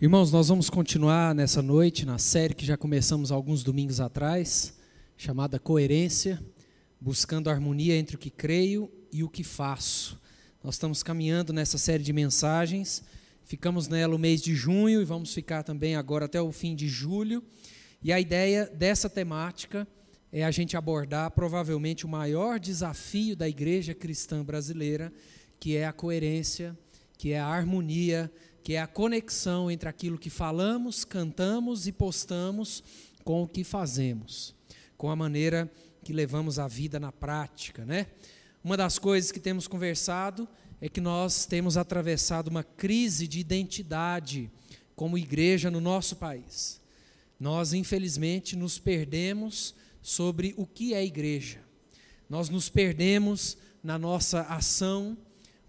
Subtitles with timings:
[0.00, 4.78] Irmãos, nós vamos continuar nessa noite na série que já começamos alguns domingos atrás,
[5.16, 6.40] chamada Coerência,
[7.00, 10.16] buscando harmonia entre o que creio e o que faço.
[10.62, 13.02] Nós estamos caminhando nessa série de mensagens,
[13.42, 16.86] ficamos nela o mês de junho e vamos ficar também agora até o fim de
[16.86, 17.42] julho.
[18.00, 19.84] E a ideia dessa temática
[20.30, 25.12] é a gente abordar provavelmente o maior desafio da igreja cristã brasileira,
[25.58, 26.78] que é a coerência,
[27.18, 28.30] que é a harmonia
[28.68, 32.84] que é a conexão entre aquilo que falamos, cantamos e postamos
[33.24, 34.54] com o que fazemos,
[34.94, 35.72] com a maneira
[36.04, 38.08] que levamos a vida na prática, né?
[38.62, 40.46] Uma das coisas que temos conversado
[40.82, 44.50] é que nós temos atravessado uma crise de identidade
[44.94, 46.78] como igreja no nosso país.
[47.40, 51.60] Nós, infelizmente, nos perdemos sobre o que é igreja.
[52.28, 55.16] Nós nos perdemos na nossa ação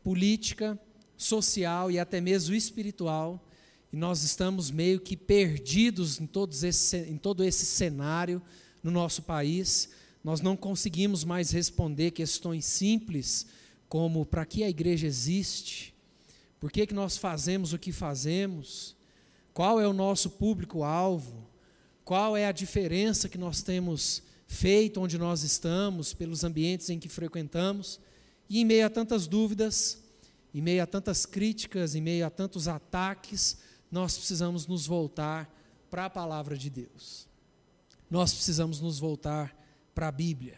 [0.03, 0.77] política,
[1.19, 3.45] social e até mesmo espiritual,
[3.91, 8.41] e nós estamos meio que perdidos em, todos esse, em todo esse cenário
[8.81, 9.89] no nosso país.
[10.23, 13.47] Nós não conseguimos mais responder questões simples
[13.89, 15.93] como para que a igreja existe,
[16.59, 18.95] por que, que nós fazemos o que fazemos,
[19.53, 21.47] qual é o nosso público-alvo,
[22.05, 27.09] qual é a diferença que nós temos feito onde nós estamos, pelos ambientes em que
[27.09, 27.99] frequentamos,
[28.49, 29.97] e em meio a tantas dúvidas,
[30.53, 33.57] em meio a tantas críticas, em meio a tantos ataques,
[33.91, 35.53] nós precisamos nos voltar
[35.89, 37.27] para a palavra de Deus.
[38.09, 39.55] Nós precisamos nos voltar
[39.93, 40.57] para a Bíblia,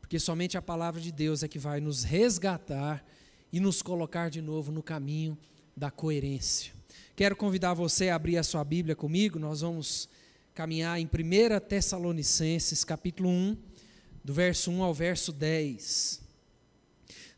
[0.00, 3.04] porque somente a palavra de Deus é que vai nos resgatar
[3.52, 5.38] e nos colocar de novo no caminho
[5.76, 6.72] da coerência.
[7.16, 10.08] Quero convidar você a abrir a sua Bíblia comigo, nós vamos
[10.54, 11.08] caminhar em 1
[11.68, 13.56] Tessalonicenses, capítulo 1,
[14.24, 16.23] do verso 1 ao verso 10.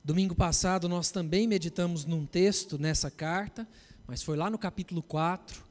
[0.07, 3.67] Domingo passado nós também meditamos num texto nessa carta,
[4.07, 5.65] mas foi lá no capítulo 4.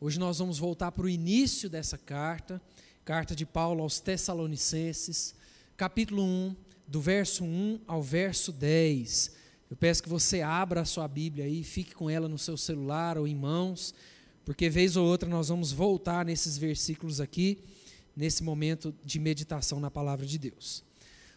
[0.00, 2.62] Hoje nós vamos voltar para o início dessa carta,
[3.04, 5.34] carta de Paulo aos Tessalonicenses,
[5.76, 6.56] capítulo 1,
[6.86, 9.32] do verso 1 ao verso 10.
[9.68, 13.18] Eu peço que você abra a sua Bíblia aí, fique com ela no seu celular
[13.18, 13.92] ou em mãos,
[14.44, 17.58] porque vez ou outra nós vamos voltar nesses versículos aqui,
[18.16, 20.88] nesse momento de meditação na palavra de Deus.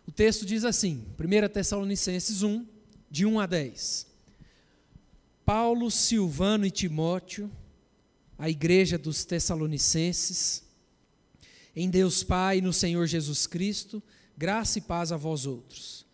[0.08, 2.66] O texto diz assim, 1 Tessalonicenses 1,
[3.10, 4.08] de 1 a 10.
[5.46, 7.52] Paulo, Silvano e Timóteo,
[8.38, 10.64] a igreja dos Tessalonicenses,
[11.76, 14.02] em Deus Pai e no Senhor Jesus Cristo,
[14.38, 16.06] graça e paz a vós outros.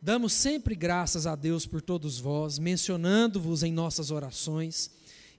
[0.00, 4.90] Damos sempre graças a Deus por todos vós, mencionando-vos em nossas orações,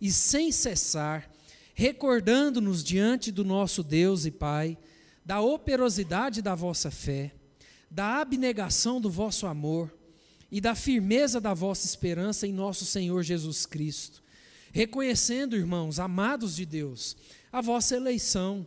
[0.01, 1.29] e sem cessar,
[1.73, 4.77] recordando-nos diante do nosso Deus e Pai,
[5.23, 7.31] da operosidade da vossa fé,
[7.89, 9.93] da abnegação do vosso amor
[10.51, 14.23] e da firmeza da vossa esperança em nosso Senhor Jesus Cristo,
[14.71, 17.17] reconhecendo, irmãos, amados de Deus,
[17.51, 18.65] a vossa eleição,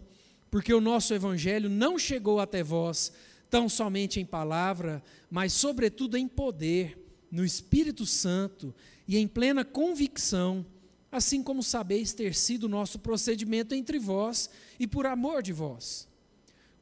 [0.51, 3.13] porque o nosso evangelho não chegou até vós
[3.51, 6.99] tão somente em palavra, mas sobretudo em poder,
[7.31, 8.75] no Espírito Santo
[9.07, 10.65] e em plena convicção,
[11.11, 16.07] assim como sabeis ter sido nosso procedimento entre vós e por amor de vós.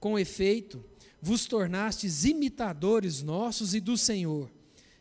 [0.01, 0.85] Com efeito,
[1.21, 4.51] vos tornastes imitadores nossos e do Senhor,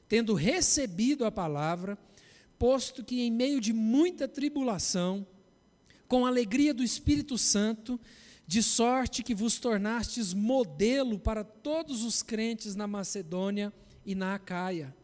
[0.08, 1.98] tendo recebido a palavra,
[2.58, 5.26] posto que em meio de muita tribulação,
[6.08, 8.00] com alegria do Espírito Santo,
[8.48, 13.74] de sorte que vos tornastes modelo para todos os crentes na Macedônia
[14.06, 14.96] e na Acaia.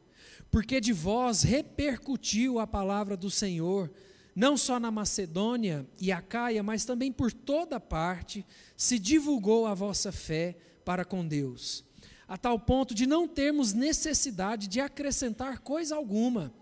[0.51, 3.91] Porque de vós repercutiu a palavra do Senhor,
[4.35, 8.45] não só na Macedônia e Acaia, mas também por toda parte,
[8.77, 11.83] se divulgou a vossa fé para com Deus,
[12.27, 16.53] a tal ponto de não termos necessidade de acrescentar coisa alguma,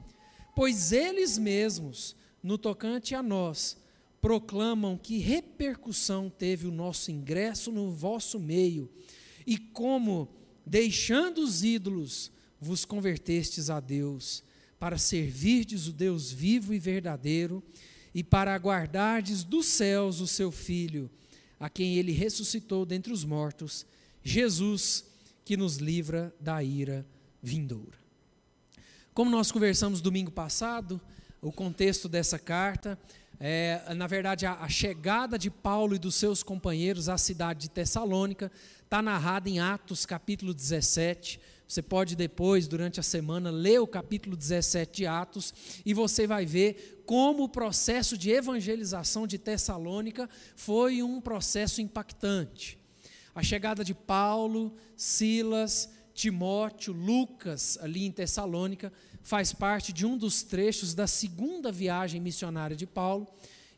[0.56, 3.78] pois eles mesmos, no tocante a nós,
[4.22, 8.90] proclamam que repercussão teve o nosso ingresso no vosso meio
[9.46, 10.28] e como,
[10.66, 14.44] deixando os ídolos, vos convertestes a Deus,
[14.78, 17.64] para servirdes o Deus vivo e verdadeiro
[18.14, 21.10] e para aguardardes dos céus o seu Filho,
[21.60, 23.86] a quem ele ressuscitou dentre os mortos
[24.30, 25.06] Jesus
[25.44, 27.04] que nos livra da ira
[27.42, 27.98] vindoura.
[29.14, 31.02] Como nós conversamos domingo passado,
[31.42, 32.98] o contexto dessa carta
[33.40, 37.70] é, na verdade, a, a, chegada de Paulo e dos seus companheiros à cidade de
[37.70, 38.52] Tessalônica
[38.84, 41.40] está narrada em Atos capítulo 17.
[41.66, 45.54] Você pode depois, durante a semana, ler o capítulo 17 de Atos
[45.86, 52.79] e você vai ver como o processo de evangelização de Tessalônica foi um processo impactante.
[53.34, 58.92] A chegada de Paulo, Silas, Timóteo, Lucas, ali em Tessalônica,
[59.22, 63.28] faz parte de um dos trechos da segunda viagem missionária de Paulo.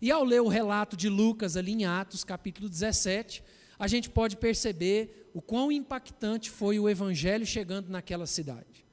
[0.02, 3.44] E ao ler o relato de Lucas ali em Atos, capítulo 17,
[3.78, 8.86] a gente pode perceber o quão impactante foi o evangelho chegando naquela cidade.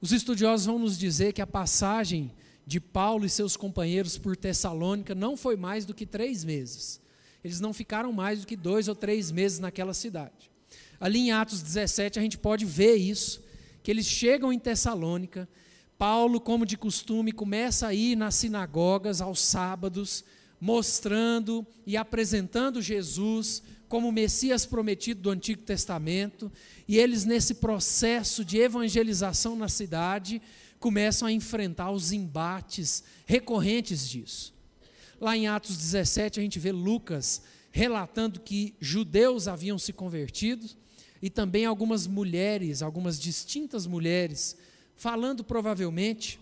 [0.00, 2.32] Os estudiosos vão nos dizer que a passagem
[2.66, 7.00] de Paulo e seus companheiros por Tessalônica não foi mais do que três meses.
[7.44, 10.50] Eles não ficaram mais do que dois ou três meses naquela cidade.
[11.00, 13.42] Ali em Atos 17 a gente pode ver isso,
[13.82, 15.48] que eles chegam em Tessalônica,
[15.98, 20.24] Paulo, como de costume, começa a ir nas sinagogas aos sábados,
[20.60, 26.50] mostrando e apresentando Jesus como o Messias prometido do Antigo Testamento,
[26.88, 30.40] e eles, nesse processo de evangelização na cidade,
[30.80, 34.51] começam a enfrentar os embates recorrentes disso.
[35.22, 40.68] Lá em Atos 17, a gente vê Lucas relatando que judeus haviam se convertido
[41.22, 44.56] e também algumas mulheres, algumas distintas mulheres,
[44.96, 46.40] falando provavelmente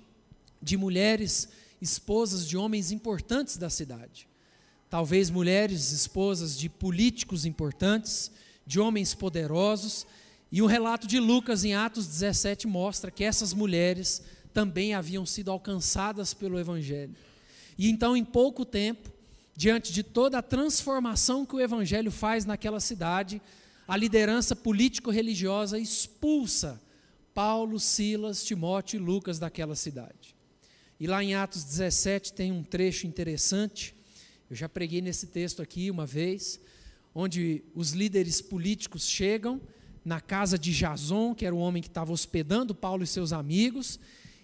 [0.62, 4.26] de mulheres esposas de homens importantes da cidade.
[4.88, 8.32] Talvez mulheres esposas de políticos importantes,
[8.66, 10.06] de homens poderosos,
[10.50, 14.22] e o relato de Lucas em Atos 17 mostra que essas mulheres
[14.54, 17.14] também haviam sido alcançadas pelo Evangelho.
[17.80, 19.10] E então, em pouco tempo,
[19.56, 23.40] diante de toda a transformação que o Evangelho faz naquela cidade,
[23.88, 26.78] a liderança político-religiosa expulsa
[27.32, 30.36] Paulo, Silas, Timóteo e Lucas daquela cidade.
[31.00, 33.94] E lá em Atos 17 tem um trecho interessante,
[34.50, 36.60] eu já preguei nesse texto aqui uma vez,
[37.14, 39.58] onde os líderes políticos chegam
[40.04, 43.98] na casa de Jason, que era o homem que estava hospedando Paulo e seus amigos,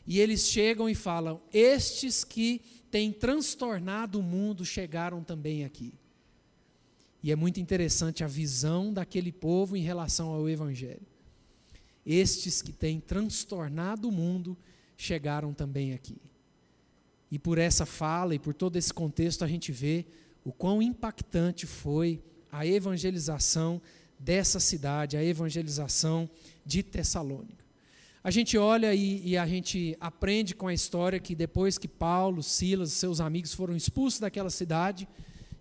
[0.07, 5.93] e eles chegam e falam: Estes que têm transtornado o mundo chegaram também aqui.
[7.23, 11.07] E é muito interessante a visão daquele povo em relação ao Evangelho.
[12.05, 14.57] Estes que têm transtornado o mundo
[14.97, 16.17] chegaram também aqui.
[17.31, 20.07] E por essa fala e por todo esse contexto, a gente vê
[20.45, 22.23] o quão impactante foi
[22.53, 23.83] a evangelização
[24.19, 26.31] dessa cidade, a evangelização
[26.65, 27.66] de Tessalônica.
[28.27, 32.43] A gente olha e, e, a gente aprende com a história que depois que Paulo,
[32.43, 35.07] Silas e seus amigos foram expulsos daquela cidade,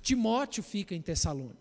[0.02, 1.60] Timóteo fica em Tessalônica.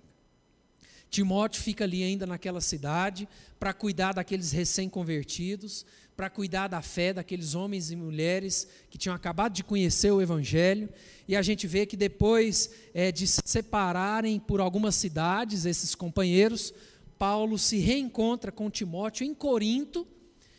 [1.11, 3.29] Timóteo fica ali ainda naquela cidade
[3.61, 5.85] para cuidar daqueles recém-convertidos,
[6.17, 10.89] para cuidar da fé daqueles homens e mulheres que tinham acabado de conhecer o Evangelho.
[11.29, 16.73] E a gente vê que depois é, de se separarem por algumas cidades, esses companheiros,
[17.19, 20.14] Paulo se reencontra com Timóteo em Corinto.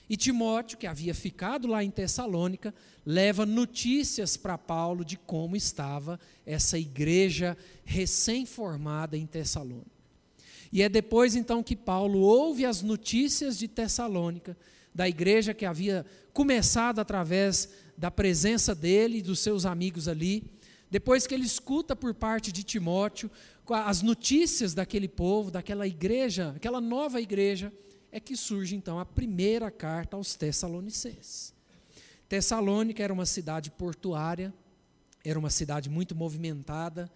[0.09, 2.73] E Timóteo, que havia ficado lá em Tessalônica,
[3.05, 9.95] leva notícias para Paulo de como estava essa igreja recém-formada em Tessalônica.
[10.71, 14.57] E é depois então que Paulo ouve as notícias de Tessalônica,
[14.93, 20.43] da igreja que havia começado através da presença dele e dos seus amigos ali.
[20.91, 23.31] Depois que ele escuta por parte de Timóteo
[23.67, 27.73] as notícias daquele povo, daquela igreja, aquela nova igreja,
[28.15, 31.53] é que surge então a primeira carta aos Tessalonicenses.
[32.29, 34.53] Tessalônica era uma cidade portuária,
[35.25, 37.11] era uma cidade muito movimentada,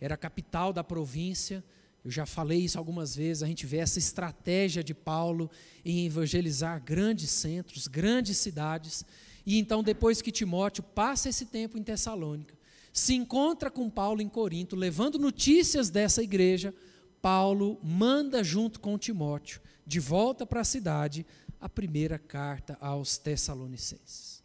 [0.00, 1.62] era a capital da província,
[2.04, 5.48] eu já falei isso algumas vezes, a gente vê essa estratégia de Paulo
[5.84, 9.04] em evangelizar grandes centros, grandes cidades.
[9.46, 12.58] E então, depois que Timóteo passa esse tempo em Tessalônica,
[12.92, 16.74] se encontra com Paulo em Corinto, levando notícias dessa igreja,
[17.22, 21.26] Paulo manda junto com Timóteo, de volta para a cidade,
[21.60, 24.40] a primeira carta aos Tessalonicenses.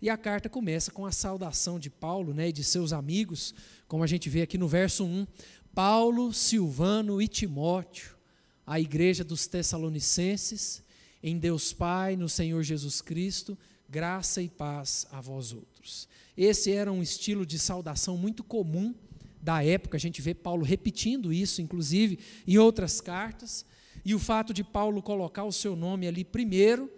[0.00, 3.52] E a carta começa com a saudação de Paulo né, e de seus amigos,
[3.88, 5.26] como a gente vê aqui no verso 1.
[5.74, 8.16] Paulo, Silvano e Timóteo,
[8.64, 10.84] a igreja dos Tessalonicenses,
[11.20, 13.58] em Deus Pai, no Senhor Jesus Cristo,
[13.88, 16.08] graça e paz a vós outros.
[16.36, 18.94] Esse era um estilo de saudação muito comum
[19.42, 23.64] da época, a gente vê Paulo repetindo isso, inclusive em outras cartas,
[24.04, 26.90] e o fato de Paulo colocar o seu nome ali primeiro,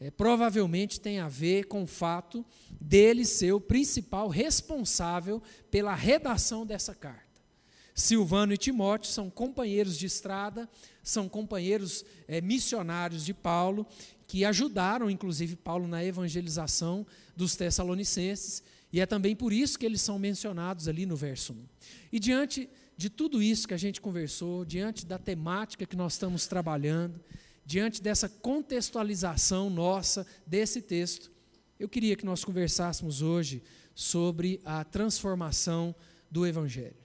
[0.00, 2.44] é, provavelmente tem a ver com o fato
[2.80, 7.28] dele ser o principal responsável pela redação dessa carta.
[7.94, 10.68] Silvano e Timóteo são companheiros de estrada,
[11.02, 13.86] são companheiros é, missionários de Paulo,
[14.26, 20.00] que ajudaram, inclusive, Paulo na evangelização dos Tessalonicenses, e é também por isso que eles
[20.00, 21.56] são mencionados ali no verso 1.
[22.12, 22.68] E diante
[23.00, 27.18] de tudo isso que a gente conversou, diante da temática que nós estamos trabalhando,
[27.64, 31.32] diante dessa contextualização nossa desse texto,
[31.78, 33.62] eu queria que nós conversássemos hoje
[33.94, 35.94] sobre a transformação
[36.30, 37.00] do Evangelho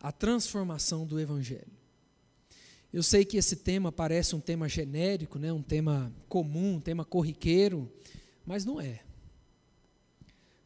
[0.00, 1.72] a transformação do Evangelho.
[2.92, 7.04] Eu sei que esse tema parece um tema genérico, né, um tema comum, um tema
[7.04, 7.90] corriqueiro,
[8.44, 9.02] mas não é.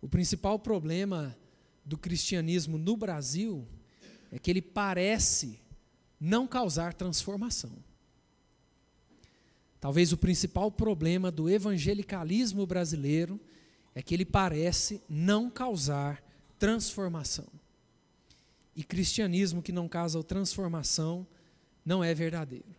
[0.01, 1.37] O principal problema
[1.85, 3.67] do cristianismo no Brasil
[4.31, 5.59] é que ele parece
[6.21, 7.73] não causar transformação.
[9.81, 13.41] Talvez o principal problema do evangelicalismo brasileiro
[13.95, 16.23] é que ele parece não causar
[16.59, 17.47] transformação.
[18.77, 21.27] E cristianismo que não causa transformação
[21.85, 22.77] não é verdadeiro.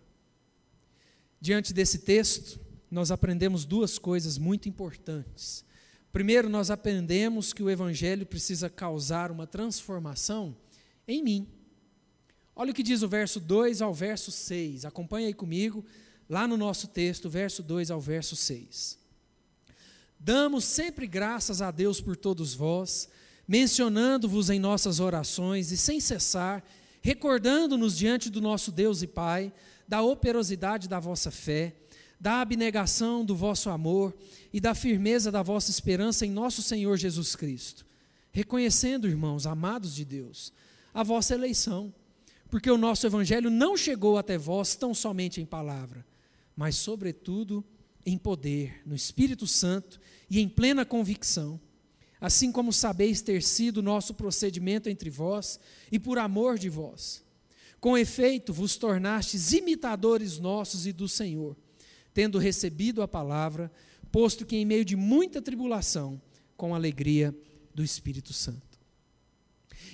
[1.39, 5.65] Diante desse texto, nós aprendemos duas coisas muito importantes.
[6.13, 10.55] Primeiro, nós aprendemos que o Evangelho precisa causar uma transformação
[11.07, 11.47] em mim.
[12.55, 14.85] Olha o que diz o verso 2 ao verso 6.
[14.85, 15.85] Acompanhe aí comigo,
[16.29, 18.99] lá no nosso texto, verso 2 ao verso 6.
[20.19, 23.09] Damos sempre graças a Deus por todos vós,
[23.47, 26.63] mencionando-vos em nossas orações e sem cessar,
[27.01, 29.51] recordando-nos diante do nosso Deus e Pai
[29.87, 31.75] da operosidade da vossa fé
[32.21, 34.15] da abnegação do vosso amor
[34.53, 37.83] e da firmeza da vossa esperança em nosso Senhor Jesus Cristo,
[38.31, 40.53] reconhecendo, irmãos, amados de Deus,
[40.93, 41.93] a vossa eleição,
[42.49, 46.05] porque o nosso Evangelho não chegou até vós tão somente em palavra,
[46.55, 47.63] mas, sobretudo,
[48.05, 51.59] em poder, no Espírito Santo e em plena convicção,
[52.19, 55.59] assim como sabeis ter sido nosso procedimento entre vós
[55.91, 57.23] e por amor de vós.
[57.79, 61.55] Com efeito, vos tornastes imitadores nossos e do Senhor
[62.13, 63.71] tendo recebido a palavra,
[64.11, 66.21] posto que em meio de muita tribulação,
[66.57, 67.35] com alegria
[67.73, 68.70] do Espírito Santo.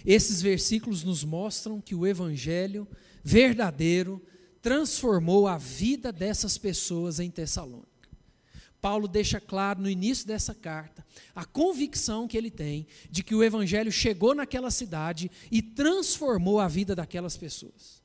[0.08, 2.88] Esses versículos nos mostram que o Evangelho
[3.22, 4.26] verdadeiro
[4.62, 8.08] transformou a vida dessas pessoas em Tessalônica.
[8.80, 13.44] Paulo deixa claro no início dessa carta a convicção que ele tem de que o
[13.44, 18.02] Evangelho chegou naquela cidade e transformou a vida daquelas pessoas.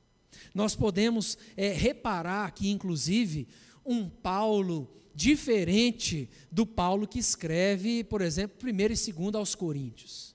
[0.53, 3.47] Nós podemos é, reparar que, inclusive,
[3.85, 10.32] um Paulo diferente do Paulo que escreve, por exemplo, 1 e 2 aos Coríntios.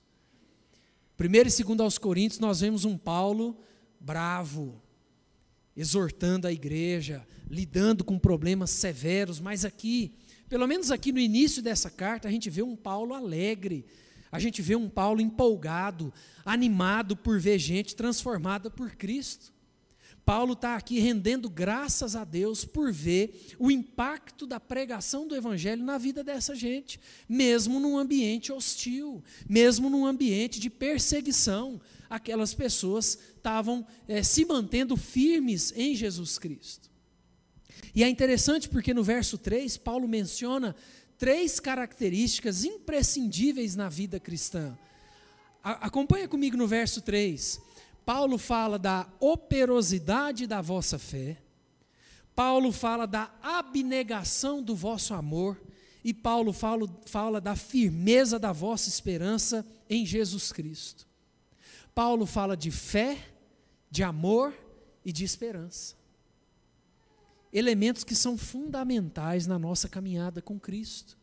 [1.19, 3.57] 1 e 2 aos Coríntios, nós vemos um Paulo
[3.99, 4.81] bravo,
[5.75, 10.13] exortando a igreja, lidando com problemas severos, mas aqui,
[10.47, 13.85] pelo menos aqui no início dessa carta, a gente vê um Paulo alegre,
[14.31, 16.13] a gente vê um Paulo empolgado,
[16.45, 19.51] animado por ver gente transformada por Cristo.
[20.29, 25.83] Paulo está aqui rendendo graças a Deus por ver o impacto da pregação do Evangelho
[25.83, 31.81] na vida dessa gente, mesmo num ambiente hostil, mesmo num ambiente de perseguição.
[32.07, 36.91] Aquelas pessoas estavam é, se mantendo firmes em Jesus Cristo.
[37.95, 40.75] E é interessante porque no verso 3, Paulo menciona
[41.17, 44.77] três características imprescindíveis na vida cristã.
[45.63, 47.67] A, acompanha comigo no verso 3.
[48.09, 51.37] Paulo fala da operosidade da vossa fé,
[52.33, 55.61] Paulo fala da abnegação do vosso amor,
[56.03, 61.05] e Paulo fala, fala da firmeza da vossa esperança em Jesus Cristo.
[61.93, 63.15] Paulo fala de fé,
[63.91, 64.55] de amor
[65.05, 65.95] e de esperança.
[67.53, 71.15] Elementos que são fundamentais na nossa caminhada com Cristo.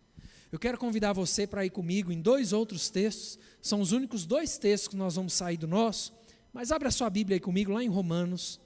[0.53, 4.57] Eu quero convidar você para ir comigo em dois outros textos, são os únicos dois
[4.57, 6.15] textos que nós vamos sair do nosso
[6.57, 8.59] mas abra sua Bíblia aí comigo, lá em Romanos,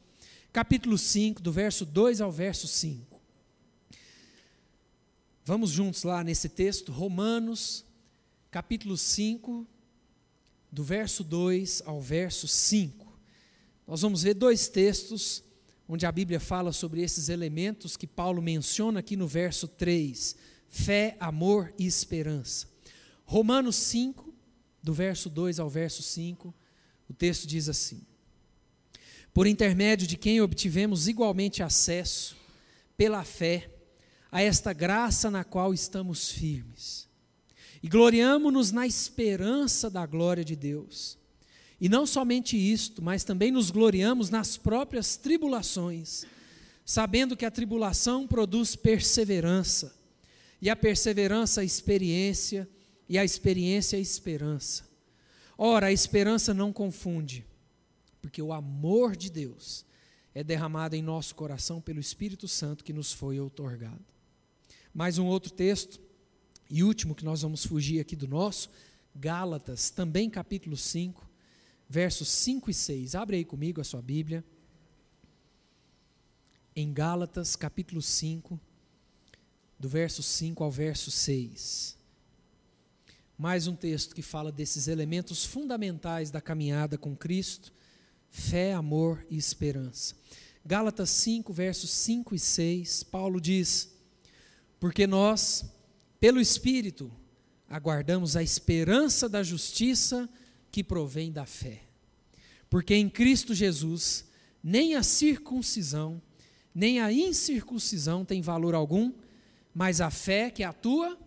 [0.53, 3.21] capítulo 5, do verso 2 ao verso 5.
[5.45, 7.85] Vamos juntos lá nesse texto, Romanos,
[8.49, 9.67] capítulo 5,
[10.71, 13.13] do verso 2 ao verso 5.
[13.89, 15.43] Nós vamos ver dois textos
[15.89, 20.37] onde a Bíblia fala sobre esses elementos que Paulo menciona aqui no verso 3:
[20.69, 22.69] fé, amor e esperança.
[23.25, 24.33] Romanos 5,
[24.81, 26.55] do verso 2 ao verso 5,
[27.11, 28.01] o texto diz assim:
[29.35, 32.37] Por intermédio de quem obtivemos igualmente acesso,
[32.97, 33.69] pela fé,
[34.31, 37.09] a esta graça na qual estamos firmes.
[37.83, 41.19] E gloriamo-nos na esperança da glória de Deus.
[41.81, 46.27] E não somente isto, mas também nos gloriamos nas próprias tribulações,
[46.85, 49.97] sabendo que a tribulação produz perseverança,
[50.63, 52.69] e a perseverança, experiência,
[53.09, 54.90] e a experiência, esperança.
[55.63, 57.45] Ora, a esperança não confunde,
[58.23, 59.85] porque o amor de Deus
[60.35, 64.03] é derramado em nosso coração pelo Espírito Santo que nos foi outorgado.
[64.95, 66.01] Mais um outro texto,
[66.71, 68.71] e último que nós vamos fugir aqui do nosso,
[69.15, 71.29] Gálatas, também capítulo 5,
[71.87, 73.15] versos 5 e 6.
[73.15, 74.43] Abre aí comigo a sua Bíblia.
[76.75, 78.59] Em Gálatas, capítulo 5,
[79.79, 82.00] do verso 5 ao verso 6
[83.41, 87.73] mais um texto que fala desses elementos fundamentais da caminhada com Cristo:
[88.29, 90.15] fé, amor e esperança.
[90.63, 93.97] Gálatas 5, versos 5 e 6, Paulo diz:
[94.79, 95.65] Porque nós,
[96.21, 97.11] pelo Espírito,
[97.67, 100.29] aguardamos a esperança da justiça
[100.71, 101.81] que provém da fé.
[102.69, 104.27] Porque em Cristo Jesus,
[104.63, 106.21] nem a circuncisão,
[106.75, 109.15] nem a incircuncisão tem valor algum,
[109.75, 111.19] mas a fé que atua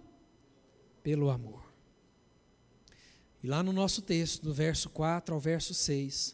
[1.01, 1.62] pelo amor.
[3.43, 6.33] E lá no nosso texto, do verso 4 ao verso 6,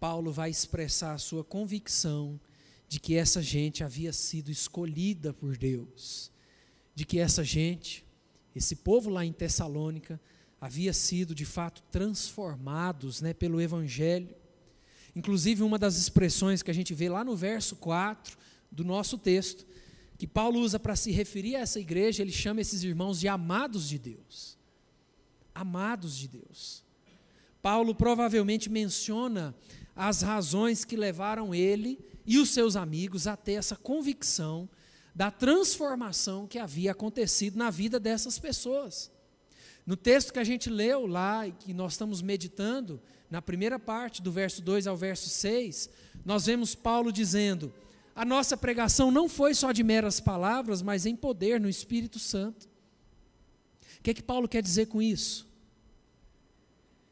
[0.00, 2.40] Paulo vai expressar a sua convicção
[2.88, 6.32] de que essa gente havia sido escolhida por Deus,
[6.94, 8.06] de que essa gente,
[8.56, 10.18] esse povo lá em Tessalônica,
[10.58, 14.34] havia sido de fato transformados né, pelo Evangelho.
[15.14, 18.38] Inclusive, uma das expressões que a gente vê lá no verso 4
[18.72, 19.66] do nosso texto,
[20.16, 23.86] que Paulo usa para se referir a essa igreja, ele chama esses irmãos de amados
[23.86, 24.58] de Deus.
[25.54, 26.84] Amados de Deus.
[27.62, 29.54] Paulo provavelmente menciona
[29.94, 34.68] as razões que levaram ele e os seus amigos a ter essa convicção
[35.14, 39.10] da transformação que havia acontecido na vida dessas pessoas.
[39.84, 44.22] No texto que a gente leu lá e que nós estamos meditando, na primeira parte,
[44.22, 45.90] do verso 2 ao verso 6,
[46.24, 47.72] nós vemos Paulo dizendo:
[48.14, 52.69] A nossa pregação não foi só de meras palavras, mas em poder no Espírito Santo.
[54.00, 55.46] O que, é que Paulo quer dizer com isso?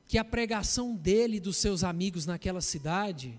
[0.07, 3.38] Que a pregação dele e dos seus amigos naquela cidade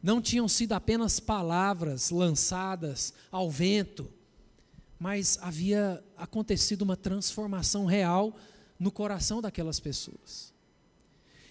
[0.00, 4.08] não tinham sido apenas palavras lançadas ao vento,
[4.96, 8.36] mas havia acontecido uma transformação real
[8.78, 10.54] no coração daquelas pessoas.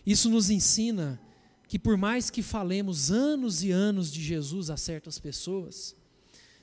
[0.06, 1.20] Isso nos ensina
[1.68, 5.94] que, por mais que falemos anos e anos de Jesus a certas pessoas,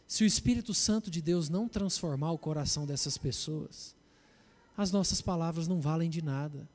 [0.07, 3.95] se o Espírito Santo de Deus não transformar o coração dessas pessoas,
[4.77, 6.69] as nossas palavras não valem de nada.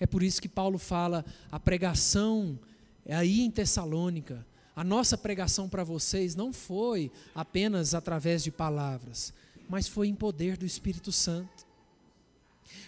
[0.00, 2.58] É por isso que Paulo fala: a pregação
[3.04, 4.46] é aí em Tessalônica,
[4.76, 9.32] a nossa pregação para vocês não foi apenas através de palavras,
[9.68, 11.66] mas foi em poder do Espírito Santo.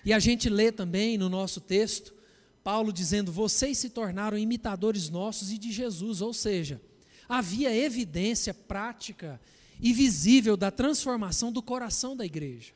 [0.04, 2.14] E a gente lê também no nosso texto,
[2.62, 6.80] Paulo dizendo: Vocês se tornaram imitadores nossos e de Jesus, ou seja,
[7.28, 9.40] havia evidência prática
[9.80, 12.72] e visível da transformação do coração da igreja.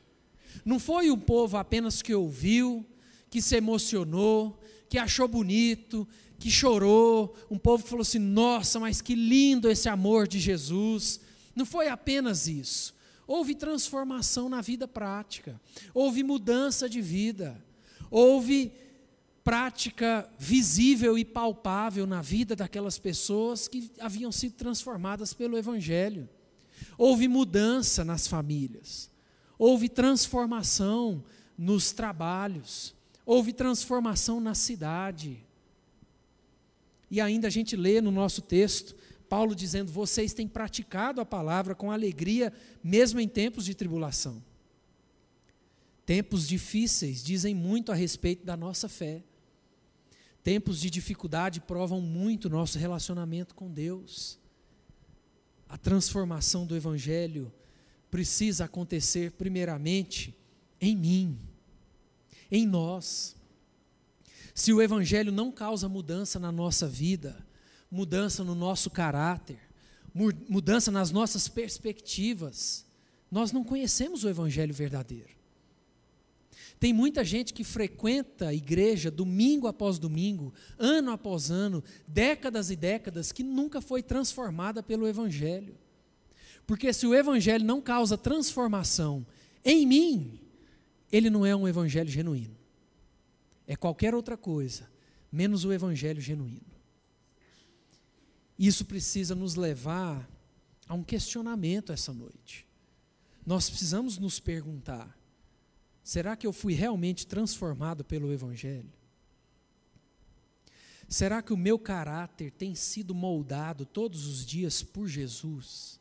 [0.63, 2.85] Não foi um povo apenas que ouviu,
[3.29, 6.07] que se emocionou, que achou bonito,
[6.39, 11.19] que chorou, um povo que falou assim: Nossa, mas que lindo esse amor de Jesus.
[11.55, 12.93] Não foi apenas isso.
[13.27, 15.59] Houve transformação na vida prática,
[15.93, 17.59] houve mudança de vida,
[18.11, 18.71] houve
[19.43, 26.27] prática visível e palpável na vida daquelas pessoas que haviam sido transformadas pelo Evangelho.
[26.97, 29.09] Houve mudança nas famílias,
[29.57, 31.23] houve transformação
[31.57, 32.93] nos trabalhos,
[33.25, 35.43] houve transformação na cidade.
[37.09, 41.75] E ainda a gente lê no nosso texto Paulo dizendo: vocês têm praticado a palavra
[41.75, 44.41] com alegria, mesmo em tempos de tribulação.
[46.05, 49.23] Tempos difíceis dizem muito a respeito da nossa fé.
[50.43, 54.37] Tempos de dificuldade provam muito nosso relacionamento com Deus.
[55.67, 57.51] A transformação do Evangelho
[58.09, 60.33] precisa acontecer, primeiramente,
[60.79, 61.39] em mim,
[62.51, 63.35] em nós.
[64.53, 67.45] Se o Evangelho não causa mudança na nossa vida,
[67.91, 69.59] mudança no nosso caráter,
[70.49, 72.85] mudança nas nossas perspectivas,
[73.29, 75.35] nós não conhecemos o Evangelho verdadeiro.
[76.79, 82.75] Tem muita gente que frequenta a igreja domingo após domingo, ano após ano, décadas e
[82.75, 85.75] décadas, que nunca foi transformada pelo Evangelho.
[86.65, 89.25] Porque se o Evangelho não causa transformação
[89.63, 90.39] em mim,
[91.11, 92.55] ele não é um Evangelho genuíno.
[93.67, 94.89] É qualquer outra coisa,
[95.31, 96.75] menos o Evangelho genuíno.
[98.57, 100.29] Isso precisa nos levar
[100.87, 102.65] a um questionamento essa noite.
[103.45, 105.17] Nós precisamos nos perguntar:
[106.03, 108.91] será que eu fui realmente transformado pelo Evangelho?
[111.07, 115.99] Será que o meu caráter tem sido moldado todos os dias por Jesus?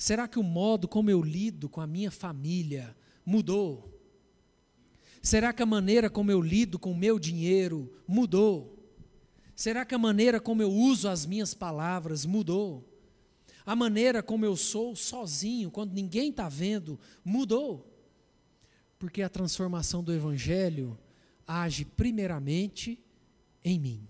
[0.00, 4.00] Será que o modo como eu lido com a minha família mudou?
[5.20, 8.82] Será que a maneira como eu lido com o meu dinheiro mudou?
[9.54, 12.82] Será que a maneira como eu uso as minhas palavras mudou?
[13.66, 17.86] A maneira como eu sou sozinho, quando ninguém está vendo, mudou?
[18.98, 20.98] Porque a transformação do Evangelho
[21.46, 22.98] age primeiramente
[23.62, 24.08] em mim.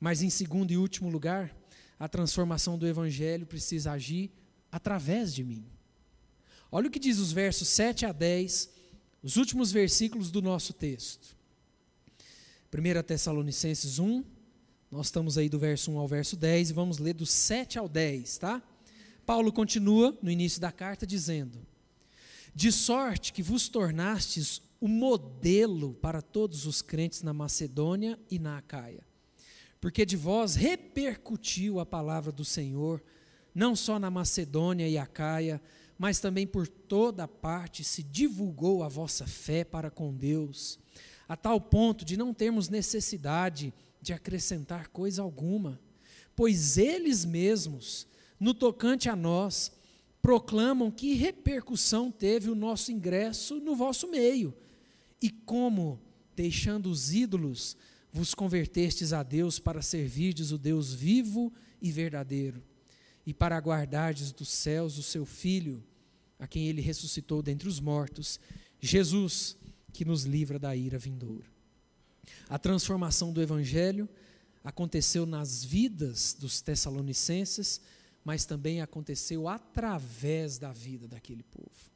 [0.00, 1.54] Mas em segundo e último lugar,
[1.98, 4.32] a transformação do Evangelho precisa agir
[4.72, 5.64] através de mim.
[6.70, 8.70] Olha o que diz os versos 7 a 10,
[9.22, 11.36] os últimos versículos do nosso texto.
[12.72, 14.24] 1 Tessalonicenses 1,
[14.90, 17.86] nós estamos aí do verso 1 ao verso 10 e vamos ler do 7 ao
[17.86, 18.62] 10, tá?
[19.26, 21.58] Paulo continua no início da carta dizendo:
[22.54, 28.58] De sorte que vos tornastes o modelo para todos os crentes na Macedônia e na
[28.58, 29.06] Acaia.
[29.80, 33.02] Porque de vós repercutiu a palavra do Senhor,
[33.54, 35.60] não só na Macedônia e Acaia,
[35.98, 40.78] mas também por toda parte se divulgou a vossa fé para com Deus,
[41.28, 45.80] a tal ponto de não termos necessidade de acrescentar coisa alguma,
[46.34, 48.06] pois eles mesmos,
[48.40, 49.70] no tocante a nós,
[50.20, 54.54] proclamam que repercussão teve o nosso ingresso no vosso meio.
[55.20, 56.00] E como,
[56.34, 57.76] deixando os ídolos,
[58.12, 62.62] vos convertestes a Deus para servirdes o Deus vivo e verdadeiro,
[63.26, 65.82] e para aguardardes dos céus o seu Filho,
[66.38, 68.40] a quem ele ressuscitou dentre os mortos,
[68.80, 69.56] Jesus,
[69.92, 71.46] que nos livra da ira vindoura.
[72.48, 74.08] A transformação do Evangelho
[74.64, 77.80] aconteceu nas vidas dos Tessalonicenses,
[78.24, 81.90] mas também aconteceu através da vida daquele povo.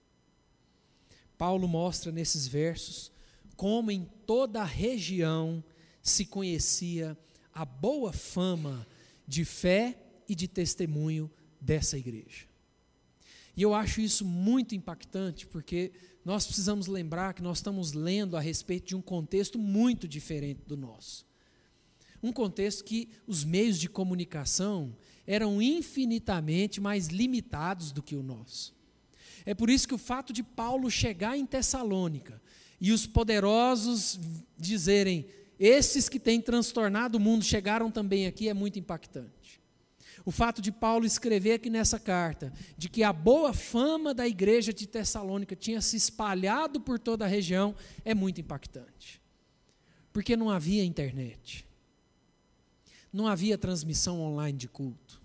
[1.37, 3.13] Paulo mostra nesses versos
[3.57, 5.65] como em toda a região
[6.03, 7.17] se conhecia
[7.53, 8.87] a boa fama
[9.27, 12.47] de fé e de testemunho dessa igreja.
[13.57, 15.93] E eu acho isso muito impactante, porque
[16.25, 20.77] nós precisamos lembrar que nós estamos lendo a respeito de um contexto muito diferente do
[20.77, 21.25] nosso.
[22.23, 24.95] Um contexto que os meios de comunicação
[25.27, 28.75] eram infinitamente mais limitados do que o nosso.
[29.45, 32.43] É por isso que o fato de Paulo chegar em Tessalônica
[32.81, 34.19] e os poderosos
[34.59, 35.27] dizerem:
[35.59, 39.61] esses que têm transtornado o mundo chegaram também aqui, é muito impactante.
[40.27, 44.73] O fato de Paulo escrever aqui nessa carta de que a boa fama da igreja
[44.73, 49.23] de Tessalônica tinha se espalhado por toda a região é muito impactante.
[50.13, 51.65] Porque não havia internet,
[53.13, 55.23] não havia transmissão online de culto,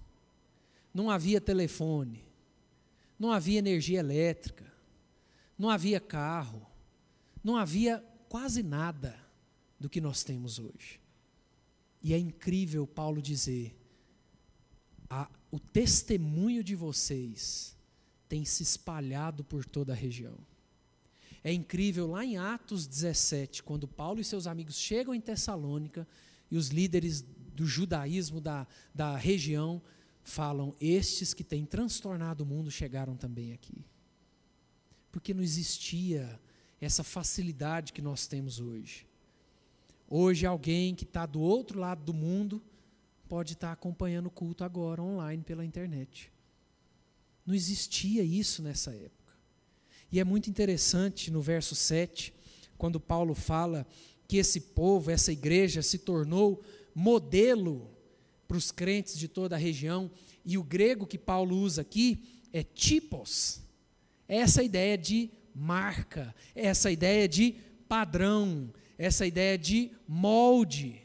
[0.93, 2.23] não havia telefone,
[3.17, 4.71] não havia energia elétrica,
[5.57, 6.63] não havia carro,
[7.43, 9.19] não havia quase nada
[9.79, 11.01] do que nós temos hoje.
[12.03, 13.81] E é incrível Paulo dizer:
[15.12, 17.76] a, o testemunho de vocês
[18.30, 20.38] tem se espalhado por toda a região.
[21.43, 26.08] É incrível lá em Atos 17, quando Paulo e seus amigos chegam em Tessalônica
[26.50, 29.82] e os líderes do judaísmo da, da região
[30.24, 33.84] falam: Estes que têm transtornado o mundo chegaram também aqui.
[35.12, 36.39] Porque não existia
[36.80, 39.06] essa facilidade que nós temos hoje.
[40.08, 42.63] Hoje, alguém que está do outro lado do mundo
[43.32, 46.30] pode estar acompanhando o culto agora, online, pela internet.
[47.46, 49.34] Não existia isso nessa época.
[50.12, 52.34] E é muito interessante no verso 7,
[52.78, 53.88] quando Paulo fala
[54.28, 56.62] que esse povo, essa igreja, se tornou
[56.94, 57.89] modelo
[58.50, 60.12] para os crentes de toda a região.
[60.44, 63.62] E o grego que Paulo usa aqui é tipos.
[64.28, 67.56] É essa ideia de marca, essa ideia de
[67.88, 71.02] padrão, essa ideia de molde.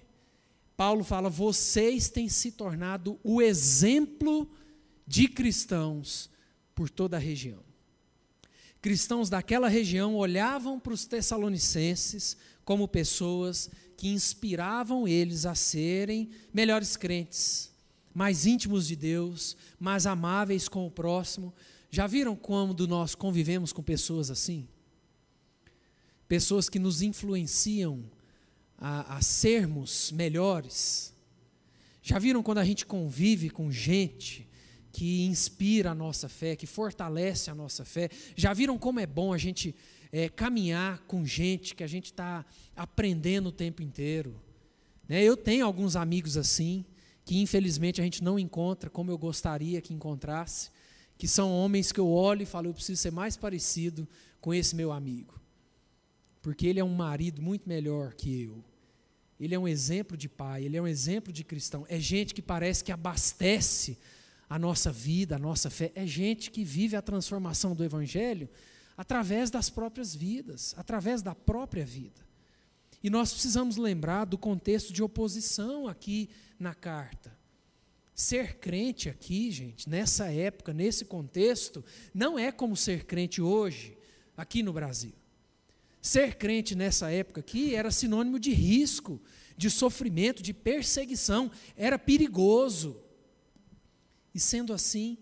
[0.77, 4.49] Paulo fala: vocês têm se tornado o exemplo
[5.07, 6.29] de cristãos
[6.75, 7.65] por toda a região.
[8.83, 16.97] Cristãos daquela região olhavam para os tessalonicenses como pessoas que inspiravam eles a serem melhores
[16.97, 17.73] crentes,
[18.13, 21.55] mais íntimos de Deus, mais amáveis com o próximo,
[21.91, 24.69] já viram quando nós convivemos com pessoas assim?
[26.29, 28.05] Pessoas que nos influenciam
[28.79, 31.15] a, a sermos melhores.
[32.03, 34.49] Já viram quando a gente convive com gente
[34.93, 38.09] que inspira a nossa fé, que fortalece a nossa fé?
[38.35, 39.75] Já viram como é bom a gente
[40.13, 44.41] é, caminhar com gente que a gente está aprendendo o tempo inteiro?
[45.09, 45.23] Né?
[45.23, 46.85] Eu tenho alguns amigos assim,
[47.25, 50.71] que infelizmente a gente não encontra como eu gostaria que encontrasse,
[51.19, 54.09] que são homens que eu olho e falo, eu preciso ser mais parecido
[54.41, 55.35] com esse meu amigo.
[56.47, 58.65] Porque ele é um marido muito melhor que eu.
[59.41, 61.85] Ele é um exemplo de pai, ele é um exemplo de cristão.
[61.89, 63.99] É gente que parece que abastece
[64.49, 65.91] a nossa vida, a nossa fé.
[65.97, 68.49] É gente que vive a transformação do Evangelho
[68.97, 72.25] através das próprias vidas, através da própria vida.
[73.03, 76.31] E nós precisamos lembrar do contexto de oposição aqui
[76.61, 77.37] na carta.
[78.15, 83.99] Ser crente aqui, gente, nessa época, nesse contexto, não é como ser crente hoje,
[84.37, 85.26] aqui no Brasil.
[86.07, 89.21] Ser crente nessa época aqui era sinônimo de risco,
[89.57, 93.03] de sofrimento, de perseguição, era perigoso.
[94.33, 95.19] E sendo assim,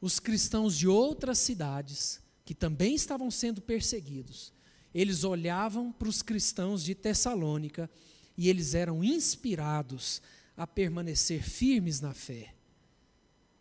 [0.00, 4.52] os cristãos de outras cidades, que também estavam sendo perseguidos,
[4.92, 7.88] eles olhavam para os cristãos de Tessalônica
[8.36, 10.20] e eles eram inspirados
[10.56, 12.52] a permanecer firmes na fé,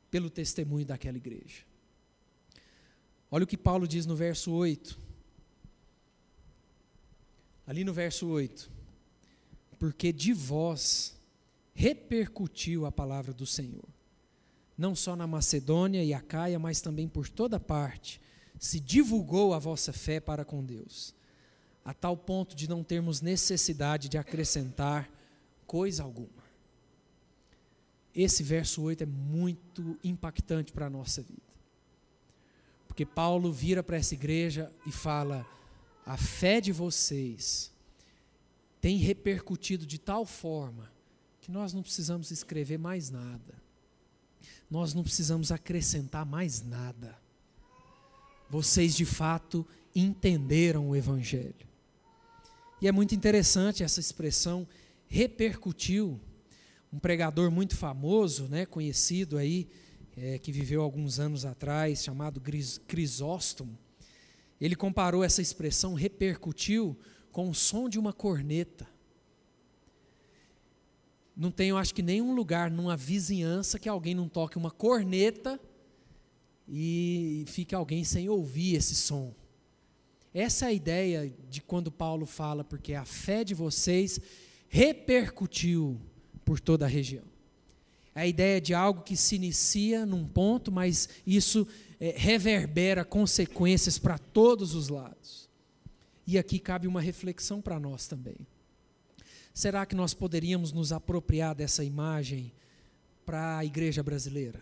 [0.10, 1.62] pelo testemunho daquela igreja.
[3.30, 5.05] Olha o que Paulo diz no verso 8.
[7.66, 8.72] Ali no verso 8.
[9.80, 11.16] Porque de vós
[11.74, 13.88] repercutiu a palavra do Senhor,
[14.78, 18.22] não só na Macedônia e Acaia, mas também por toda parte,
[18.58, 21.14] se divulgou a vossa fé para com Deus,
[21.84, 25.10] a tal ponto de não termos necessidade de acrescentar
[25.68, 26.46] coisa alguma.
[28.14, 31.42] Esse verso 8 é muito impactante para a nossa vida.
[32.88, 35.46] Porque Paulo vira para essa igreja e fala:
[36.06, 37.72] a fé de vocês
[38.80, 40.92] tem repercutido de tal forma
[41.42, 43.56] que nós não precisamos escrever mais nada.
[44.70, 47.18] Nós não precisamos acrescentar mais nada.
[48.50, 49.66] Vocês de fato
[49.96, 51.68] entenderam o Evangelho.
[52.82, 54.68] E é muito interessante essa expressão
[55.08, 56.20] repercutiu.
[56.94, 59.68] Um pregador muito famoso, né, conhecido aí,
[60.16, 62.42] é, que viveu alguns anos atrás, chamado
[62.88, 63.78] Crisóstomo,
[64.60, 66.98] ele comparou essa expressão repercutiu
[67.32, 68.88] com o som de uma corneta.
[71.36, 75.60] Não tem, eu acho que nenhum lugar numa vizinhança que alguém não toque uma corneta
[76.68, 79.34] e fique alguém sem ouvir esse som.
[80.34, 84.20] Essa é a ideia de quando Paulo fala, porque a fé de vocês
[84.68, 86.00] repercutiu
[86.44, 87.24] por toda a região.
[88.14, 91.68] É a ideia de algo que se inicia num ponto, mas isso
[92.00, 95.50] é, reverbera consequências para todos os lados.
[96.28, 98.48] E aqui cabe uma reflexão para nós também.
[99.54, 102.52] Será que nós poderíamos nos apropriar dessa imagem
[103.26, 104.62] para a igreja brasileira?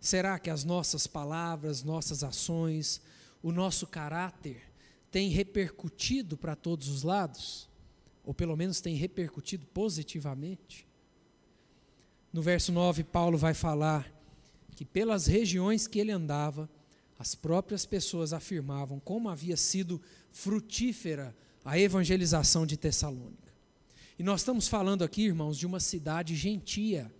[0.00, 3.00] Será que as nossas palavras, nossas ações,
[3.42, 4.62] o nosso caráter
[5.10, 7.68] tem repercutido para todos os lados?
[8.24, 10.86] Ou pelo menos tem repercutido positivamente?
[12.32, 14.15] No verso 9, Paulo vai falar
[14.76, 16.70] que pelas regiões que ele andava,
[17.18, 21.34] as próprias pessoas afirmavam como havia sido frutífera
[21.64, 23.52] a evangelização de Tessalônica.
[24.18, 27.10] E nós estamos falando aqui, irmãos, de uma cidade gentia,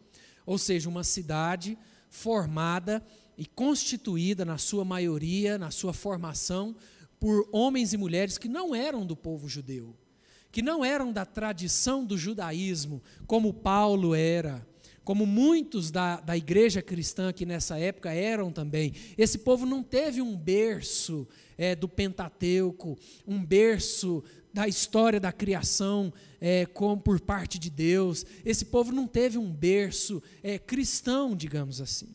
[0.44, 1.76] ou seja, uma cidade
[2.10, 3.04] formada
[3.38, 6.76] e constituída, na sua maioria, na sua formação,
[7.18, 9.96] por homens e mulheres que não eram do povo judeu
[10.56, 14.66] que não eram da tradição do judaísmo, como Paulo era,
[15.06, 18.92] como muitos da, da igreja cristã que nessa época eram também.
[19.16, 26.12] Esse povo não teve um berço é, do Pentateuco, um berço da história da criação
[26.40, 26.66] é,
[27.04, 28.26] por parte de Deus.
[28.44, 32.12] Esse povo não teve um berço é, cristão, digamos assim.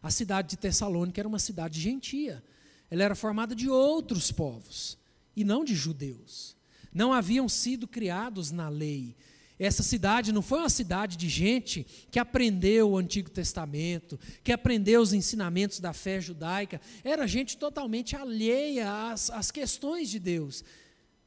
[0.00, 2.44] A cidade de Tessalônica era uma cidade gentia.
[2.88, 4.96] Ela era formada de outros povos
[5.34, 6.56] e não de judeus
[6.92, 9.16] não haviam sido criados na lei.
[9.58, 15.00] Essa cidade não foi uma cidade de gente que aprendeu o Antigo Testamento, que aprendeu
[15.00, 16.80] os ensinamentos da fé judaica.
[17.02, 20.62] Era gente totalmente alheia às, às questões de Deus,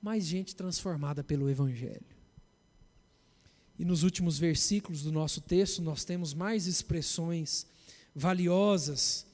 [0.01, 2.05] mas gente transformada pelo Evangelho.
[3.77, 7.65] E nos últimos versículos do nosso texto, nós temos mais expressões
[8.15, 9.25] valiosas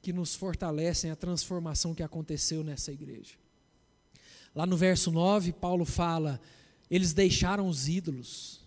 [0.00, 3.34] que nos fortalecem a transformação que aconteceu nessa igreja.
[4.54, 6.40] Lá no verso 9, Paulo fala:
[6.90, 8.60] eles deixaram os ídolos,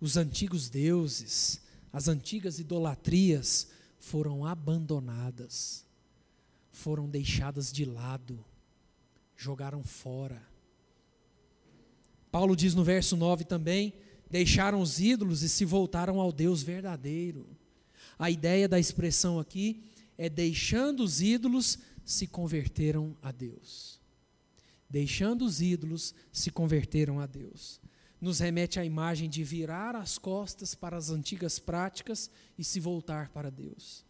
[0.00, 1.60] os antigos deuses,
[1.92, 5.84] as antigas idolatrias foram abandonadas,
[6.70, 8.42] foram deixadas de lado,
[9.36, 10.42] jogaram fora.
[12.30, 13.92] Paulo diz no verso 9 também:
[14.30, 17.46] deixaram os ídolos e se voltaram ao Deus verdadeiro.
[18.18, 19.82] A ideia da expressão aqui
[20.16, 23.96] é deixando os ídolos, se converteram a Deus
[24.88, 27.80] deixando os ídolos, se converteram a Deus.
[28.20, 33.28] Nos remete à imagem de virar as costas para as antigas práticas e se voltar
[33.30, 34.04] para Deus.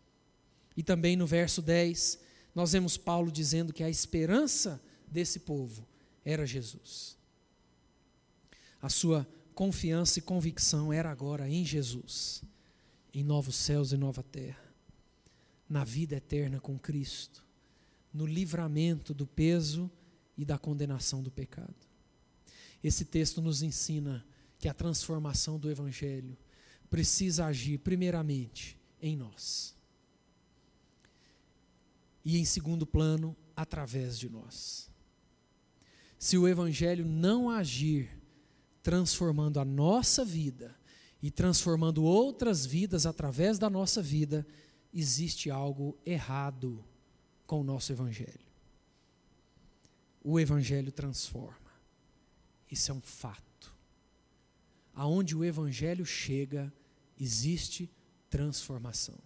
[0.76, 2.18] E também no verso 10,
[2.54, 5.86] nós vemos Paulo dizendo que a esperança desse povo
[6.24, 7.16] era Jesus.
[8.80, 12.42] A sua confiança e convicção era agora em Jesus,
[13.12, 14.62] em novos céus e nova terra,
[15.68, 17.44] na vida eterna com Cristo,
[18.12, 19.90] no livramento do peso
[20.36, 21.74] e da condenação do pecado.
[22.82, 24.24] Esse texto nos ensina
[24.58, 26.36] que a transformação do Evangelho
[26.90, 29.74] precisa agir, primeiramente, em nós.
[32.24, 34.90] E, em segundo plano, através de nós.
[36.18, 38.10] Se o Evangelho não agir
[38.82, 40.76] transformando a nossa vida
[41.22, 44.46] e transformando outras vidas através da nossa vida,
[44.92, 46.84] existe algo errado
[47.46, 48.45] com o nosso Evangelho
[50.28, 51.70] o Evangelho transforma.
[52.68, 53.72] Isso é um fato.
[54.92, 56.72] Aonde o Evangelho chega,
[57.16, 57.88] existe
[58.28, 59.16] transformação.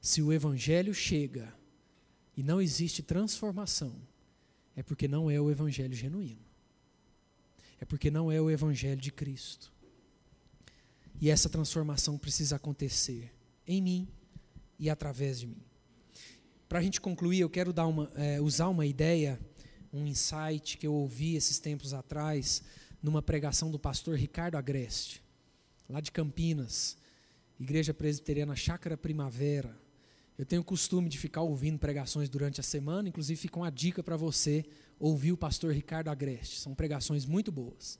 [0.00, 1.54] Se o Evangelho chega
[2.34, 3.94] e não existe transformação,
[4.74, 6.46] é porque não é o evangelho genuíno.
[7.78, 9.70] É porque não é o evangelho de Cristo.
[11.20, 13.30] E essa transformação precisa acontecer
[13.66, 14.08] em mim
[14.78, 15.67] e através de mim.
[16.68, 19.40] Para a gente concluir, eu quero uma, é, usar uma ideia,
[19.90, 22.62] um insight que eu ouvi esses tempos atrás,
[23.02, 25.22] numa pregação do pastor Ricardo Agreste,
[25.88, 26.98] lá de Campinas,
[27.58, 29.74] Igreja Presbiteriana Chácara Primavera.
[30.36, 34.02] Eu tenho o costume de ficar ouvindo pregações durante a semana, inclusive fica uma dica
[34.02, 34.62] para você
[35.00, 36.60] ouvir o pastor Ricardo Agreste.
[36.60, 37.98] São pregações muito boas.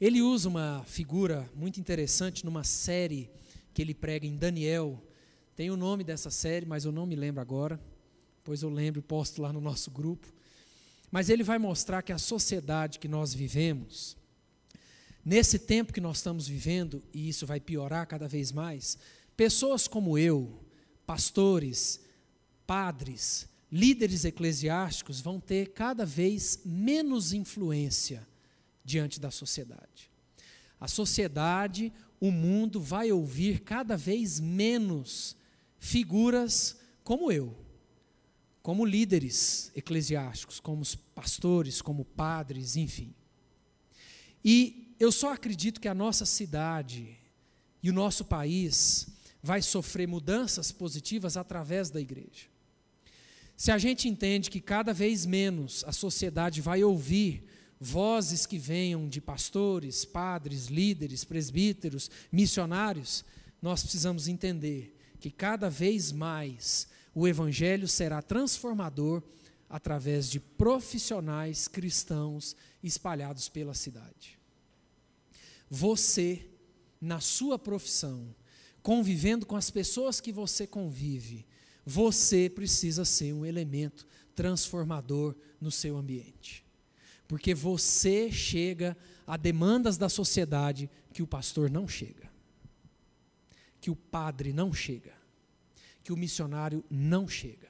[0.00, 3.30] Ele usa uma figura muito interessante numa série
[3.74, 4.98] que ele prega em Daniel.
[5.54, 7.78] Tem o nome dessa série, mas eu não me lembro agora.
[8.48, 10.26] Pois eu lembro e posto lá no nosso grupo.
[11.10, 14.16] Mas ele vai mostrar que a sociedade que nós vivemos,
[15.22, 18.96] nesse tempo que nós estamos vivendo, e isso vai piorar cada vez mais,
[19.36, 20.64] pessoas como eu,
[21.04, 22.00] pastores,
[22.66, 28.26] padres, líderes eclesiásticos vão ter cada vez menos influência
[28.82, 30.10] diante da sociedade.
[30.80, 35.36] A sociedade, o mundo vai ouvir cada vez menos
[35.78, 37.67] figuras como eu,
[38.68, 40.82] como líderes eclesiásticos, como
[41.14, 43.14] pastores, como padres, enfim.
[44.44, 47.16] E eu só acredito que a nossa cidade
[47.82, 49.06] e o nosso país
[49.42, 52.44] vai sofrer mudanças positivas através da igreja.
[53.56, 57.44] Se a gente entende que cada vez menos a sociedade vai ouvir
[57.80, 63.24] vozes que venham de pastores, padres, líderes, presbíteros, missionários,
[63.62, 66.86] nós precisamos entender que cada vez mais
[67.18, 69.22] o Evangelho será transformador
[69.68, 74.38] através de profissionais cristãos espalhados pela cidade.
[75.68, 76.48] Você,
[77.00, 78.34] na sua profissão,
[78.82, 81.46] convivendo com as pessoas que você convive,
[81.84, 86.68] você precisa ser um elemento transformador no seu ambiente
[87.28, 92.32] porque você chega a demandas da sociedade que o pastor não chega,
[93.78, 95.12] que o padre não chega,
[96.08, 97.68] que o missionário não chega.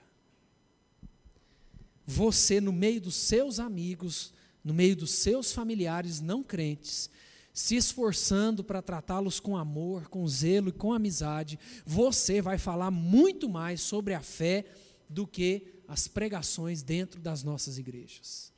[2.07, 7.11] Você, no meio dos seus amigos, no meio dos seus familiares não crentes,
[7.53, 13.49] se esforçando para tratá-los com amor, com zelo e com amizade, você vai falar muito
[13.49, 14.65] mais sobre a fé
[15.09, 18.53] do que as pregações dentro das nossas igrejas.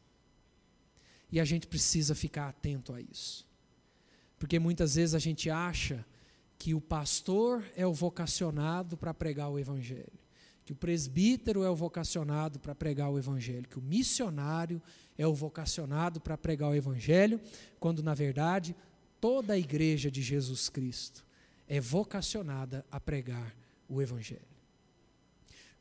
[1.32, 3.48] E a gente precisa ficar atento a isso.
[4.38, 6.04] Porque muitas vezes a gente acha
[6.61, 10.12] que o pastor é o vocacionado para pregar o evangelho,
[10.62, 14.81] que o presbítero é o vocacionado para pregar o evangelho, que o missionário
[15.16, 17.40] é o vocacionado para pregar o evangelho,
[17.79, 18.77] quando na verdade
[19.18, 21.25] toda a igreja de Jesus Cristo
[21.66, 23.57] é vocacionada a pregar
[23.88, 24.42] o evangelho.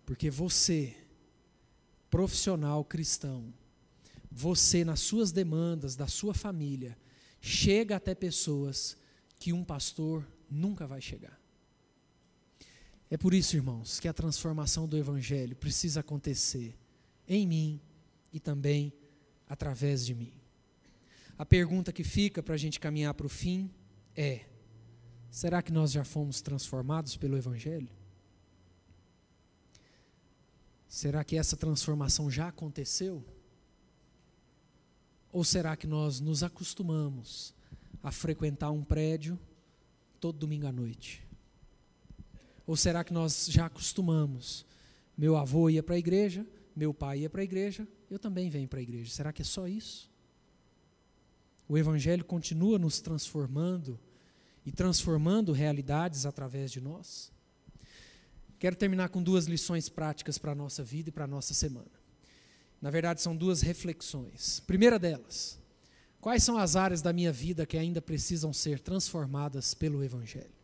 [0.06, 0.96] Porque você,
[2.10, 3.54] profissional cristão,
[4.32, 6.98] você, nas suas demandas, da sua família,
[7.42, 8.96] chega até pessoas
[9.38, 11.40] que um pastor nunca vai chegar.
[13.10, 16.78] É por isso, irmãos, que a transformação do Evangelho precisa acontecer
[17.28, 17.82] em mim
[18.32, 18.94] e também
[19.48, 20.34] através de mim.
[21.38, 23.72] A pergunta que fica para a gente caminhar para o fim
[24.16, 24.46] é:
[25.32, 27.90] será que nós já fomos transformados pelo Evangelho?
[30.88, 33.24] Será que essa transformação já aconteceu?
[35.32, 37.54] Ou será que nós nos acostumamos
[38.02, 39.40] a frequentar um prédio
[40.20, 41.24] todo domingo à noite?
[42.68, 44.66] Ou será que nós já acostumamos?
[45.18, 48.68] Meu avô ia para a igreja, meu pai ia para a igreja, eu também venho
[48.68, 49.12] para a igreja.
[49.12, 50.10] Será que é só isso?
[51.68, 54.00] O Evangelho continua nos transformando
[54.66, 57.32] e transformando realidades através de nós?
[58.58, 61.92] Quero terminar com duas lições práticas para a nossa vida e para a nossa semana.
[62.82, 64.62] Na verdade, são duas reflexões.
[64.62, 65.59] Primeira delas,
[66.22, 70.60] quais são as áreas da minha vida que ainda precisam ser transformadas pelo Evangelho?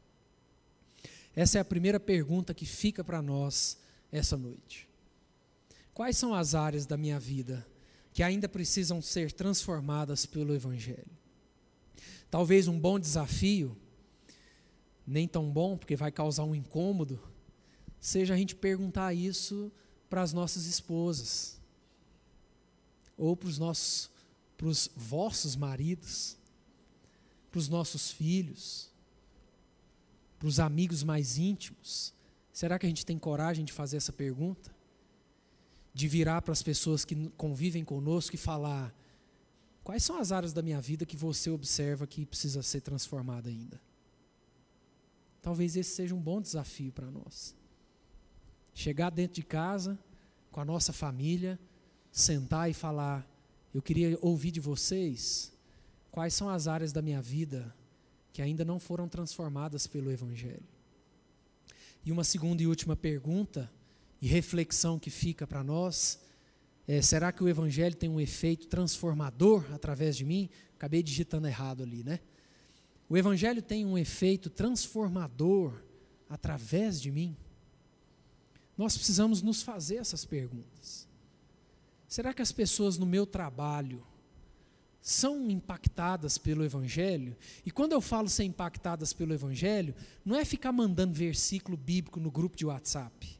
[1.36, 3.78] Essa é a primeira pergunta que fica para nós
[4.12, 4.88] essa noite.
[5.94, 7.66] Quais são as áreas da minha vida
[8.14, 11.12] que ainda precisam ser transformadas pelo Evangelho?
[12.30, 13.78] Talvez um bom desafio,
[15.06, 17.22] nem tão bom, porque vai causar um incômodo,
[18.00, 19.72] seja a gente perguntar isso
[20.10, 21.60] para as nossas esposas
[23.18, 24.10] ou para os nossos,
[24.58, 26.38] para os vossos maridos,
[27.52, 28.90] para os nossos filhos,
[30.40, 32.14] para os amigos mais íntimos?
[32.52, 34.74] Será que a gente tem coragem de fazer essa pergunta?
[35.94, 38.94] De virar para as pessoas que convivem conosco e falar:
[39.84, 43.82] quais são as áreas da minha vida que você observa que precisa ser transformada ainda?
[45.42, 47.56] Talvez esse seja um bom desafio para nós.
[48.74, 49.98] Chegar dentro de casa,
[50.52, 51.60] com a nossa família,
[52.12, 53.30] sentar e falar
[53.76, 55.52] eu queria ouvir de vocês
[56.10, 57.76] quais são as áreas da minha vida
[58.32, 60.64] que ainda não foram transformadas pelo Evangelho.
[62.06, 63.70] E uma segunda e última pergunta
[64.22, 66.22] e reflexão que fica para nós
[66.88, 70.50] é: será que o Evangelho tem um efeito transformador através de mim?
[70.76, 72.22] Acabei digitando errado ali, né?
[73.10, 75.84] O Evangelho tem um efeito transformador
[76.30, 77.36] através de mim?
[78.78, 81.06] Nós precisamos nos fazer essas perguntas.
[82.08, 84.06] Será que as pessoas no meu trabalho
[85.02, 87.36] são impactadas pelo Evangelho?
[87.66, 92.32] E quando eu falo ser impactadas pelo Evangelho, não é ficar mandando versículo bíblico no
[92.32, 93.40] grupo de WhatsApp.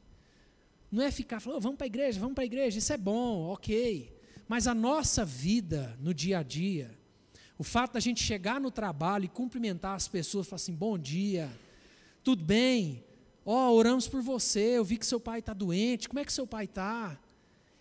[0.92, 2.98] Não é ficar falando, oh, vamos para a igreja, vamos para a igreja, isso é
[2.98, 4.16] bom, ok.
[4.48, 6.96] Mas a nossa vida no dia a dia,
[7.58, 11.52] o fato da gente chegar no trabalho e cumprimentar as pessoas, falar assim: bom dia,
[12.24, 13.04] tudo bem?
[13.46, 16.34] Ó, oh, oramos por você, eu vi que seu pai está doente, como é que
[16.34, 17.20] seu pai está?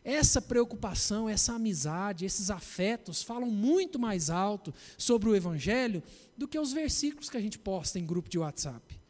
[0.04, 6.02] Essa preocupação, essa amizade, esses afetos falam muito mais alto sobre o Evangelho
[6.36, 9.00] do que os versículos que a gente posta em grupo de WhatsApp.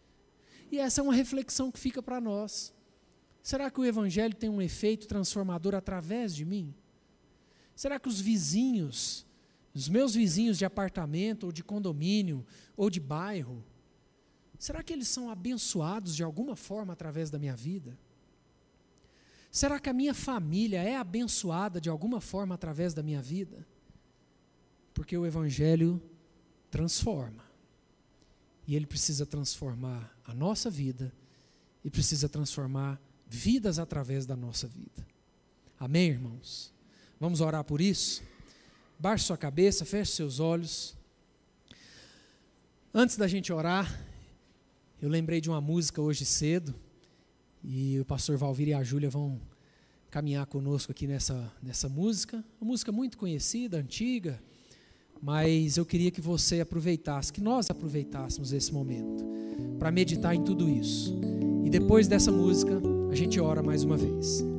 [0.71, 2.73] E essa é uma reflexão que fica para nós.
[3.43, 6.73] Será que o Evangelho tem um efeito transformador através de mim?
[7.75, 9.27] Será que os vizinhos
[9.75, 13.63] os meus vizinhos de apartamento, ou de condomínio, ou de bairro,
[14.57, 17.99] será que eles são abençoados de alguma forma através da minha vida?
[19.55, 23.65] Será que a minha família é abençoada de alguma forma através da minha vida?
[24.93, 26.03] Porque o Evangelho
[26.73, 27.45] transforma.
[28.67, 31.15] E ele precisa transformar a nossa vida
[31.85, 35.07] e precisa transformar vidas através da nossa vida.
[35.79, 36.75] Amém, irmãos?
[37.21, 38.25] Vamos orar por isso?
[38.99, 40.97] Baixe sua cabeça, feche seus olhos.
[42.93, 44.05] Antes da gente orar,
[45.01, 46.75] eu lembrei de uma música hoje cedo,
[47.65, 49.41] e o pastor Valvir e a Júlia vão
[50.11, 52.45] caminhar conosco aqui nessa, nessa música.
[52.61, 54.41] Uma música muito conhecida, antiga,
[55.21, 59.25] mas eu queria que você aproveitasse, que nós aproveitássemos esse momento
[59.79, 61.19] para meditar em tudo isso.
[61.65, 64.54] E depois dessa música, a gente ora mais uma vez.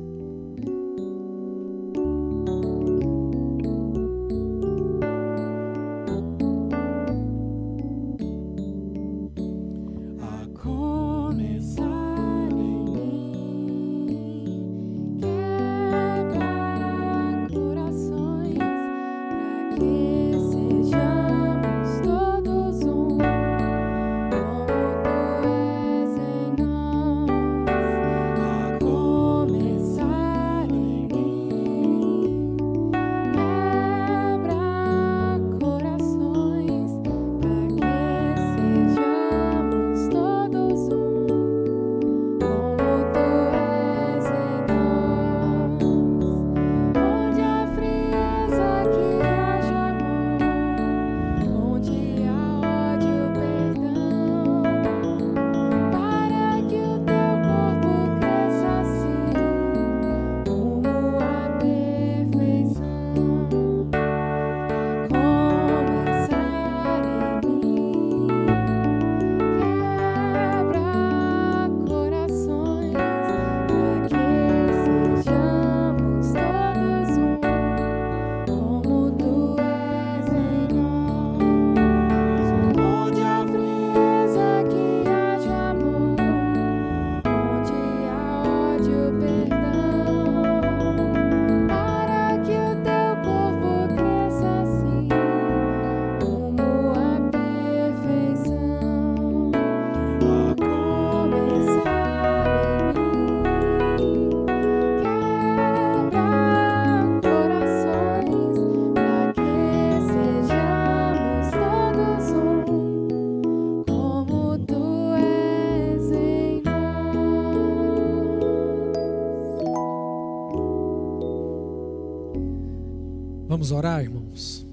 [123.56, 124.66] Vamos orar, irmãos?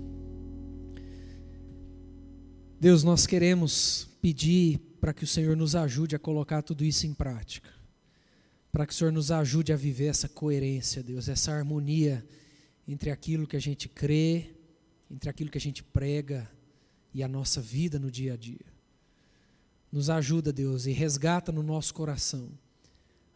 [2.78, 7.14] Deus, nós queremos pedir para que o Senhor nos ajude a colocar tudo isso em
[7.14, 7.70] prática.
[8.74, 12.28] Para que o Senhor nos ajude a viver essa coerência, Deus, essa harmonia
[12.86, 14.54] entre aquilo que a gente crê,
[15.10, 16.46] entre aquilo que a gente prega
[17.14, 18.66] e a nossa vida no dia a dia.
[19.94, 22.50] Nos ajuda, Deus, e resgata no nosso coração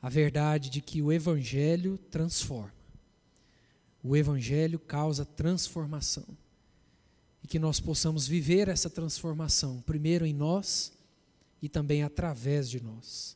[0.01, 2.76] a verdade de que o Evangelho transforma
[4.07, 6.25] o Evangelho causa transformação.
[7.43, 10.93] E que nós possamos viver essa transformação, primeiro em nós
[11.61, 13.35] e também através de nós.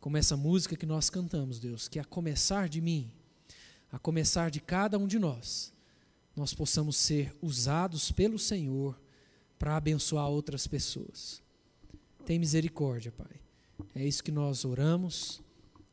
[0.00, 3.10] Como essa música que nós cantamos, Deus, que a começar de mim,
[3.90, 5.72] a começar de cada um de nós,
[6.34, 8.98] nós possamos ser usados pelo Senhor
[9.58, 11.42] para abençoar outras pessoas.
[12.24, 13.40] Tem misericórdia, Pai.
[13.94, 15.40] É isso que nós oramos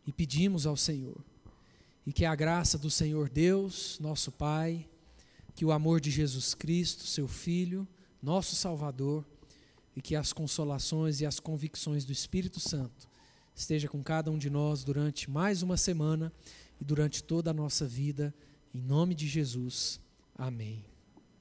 [0.05, 1.23] e pedimos ao Senhor.
[2.05, 4.87] E que a graça do Senhor Deus, nosso Pai,
[5.55, 7.87] que o amor de Jesus Cristo, seu Filho,
[8.21, 9.25] nosso Salvador,
[9.95, 13.07] e que as consolações e as convicções do Espírito Santo
[13.55, 16.31] esteja com cada um de nós durante mais uma semana
[16.79, 18.33] e durante toda a nossa vida,
[18.73, 20.01] em nome de Jesus.
[20.37, 20.94] Amém.